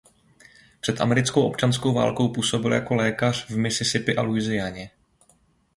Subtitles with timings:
[0.79, 4.91] Před americkou občanskou válkou působil jako lékař v Mississippi a Louisianě.